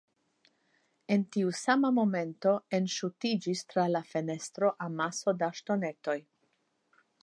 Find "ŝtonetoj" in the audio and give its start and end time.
5.63-6.23